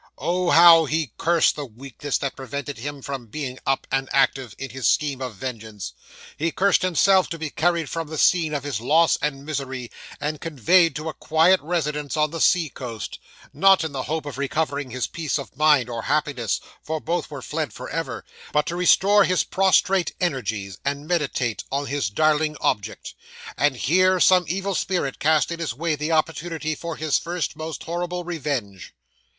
Oh, 0.17 0.49
how 0.49 0.85
he 0.85 1.13
cursed 1.19 1.55
the 1.55 1.65
weakness 1.67 2.17
that 2.17 2.35
prevented 2.35 2.79
him 2.79 3.03
from 3.03 3.27
being 3.27 3.59
up, 3.67 3.85
and 3.91 4.09
active, 4.11 4.55
in 4.57 4.71
his 4.71 4.87
scheme 4.87 5.21
of 5.21 5.35
vengeance! 5.35 5.93
'He 6.37 6.49
caused 6.51 6.81
himself 6.81 7.29
to 7.29 7.37
be 7.37 7.51
carried 7.51 7.87
from 7.87 8.07
the 8.07 8.17
scene 8.17 8.55
of 8.55 8.63
his 8.63 8.81
loss 8.81 9.19
and 9.21 9.45
misery, 9.45 9.91
and 10.19 10.41
conveyed 10.41 10.95
to 10.95 11.07
a 11.07 11.13
quiet 11.13 11.61
residence 11.61 12.17
on 12.17 12.31
the 12.31 12.41
sea 12.41 12.67
coast; 12.69 13.19
not 13.53 13.83
in 13.83 13.91
the 13.91 14.01
hope 14.01 14.25
of 14.25 14.39
recovering 14.39 14.89
his 14.89 15.05
peace 15.05 15.37
of 15.37 15.55
mind 15.55 15.87
or 15.87 16.01
happiness, 16.01 16.59
for 16.81 16.99
both 16.99 17.29
were 17.29 17.43
fled 17.43 17.71
for 17.71 17.87
ever; 17.91 18.25
but 18.51 18.65
to 18.65 18.75
restore 18.75 19.23
his 19.25 19.43
prostrate 19.43 20.15
energies, 20.19 20.79
and 20.83 21.07
meditate 21.07 21.63
on 21.71 21.85
his 21.85 22.09
darling 22.09 22.57
object. 22.59 23.13
And 23.55 23.75
here, 23.77 24.19
some 24.19 24.45
evil 24.47 24.73
spirit 24.73 25.19
cast 25.19 25.51
in 25.51 25.59
his 25.59 25.75
way 25.75 25.95
the 25.95 26.11
opportunity 26.11 26.73
for 26.73 26.95
his 26.95 27.19
first, 27.19 27.55
most 27.55 27.83
horrible 27.83 28.23
revenge. 28.23 28.95